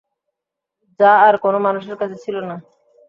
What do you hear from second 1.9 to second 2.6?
কাছে ছিল না।